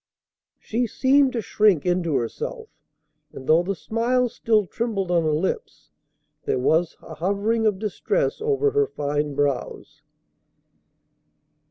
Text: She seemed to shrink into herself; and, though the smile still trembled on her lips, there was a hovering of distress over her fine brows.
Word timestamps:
She 0.57 0.87
seemed 0.87 1.31
to 1.33 1.41
shrink 1.41 1.85
into 1.85 2.15
herself; 2.15 2.69
and, 3.33 3.45
though 3.45 3.61
the 3.61 3.75
smile 3.75 4.29
still 4.29 4.65
trembled 4.65 5.11
on 5.11 5.21
her 5.21 5.35
lips, 5.35 5.91
there 6.45 6.57
was 6.57 6.97
a 7.03 7.13
hovering 7.13 7.67
of 7.67 7.77
distress 7.77 8.41
over 8.41 8.71
her 8.71 8.87
fine 8.87 9.35
brows. 9.35 10.01